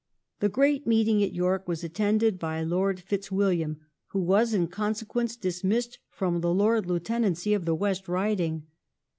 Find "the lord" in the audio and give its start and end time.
6.41-6.87